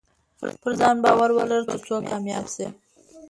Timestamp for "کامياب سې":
2.09-2.67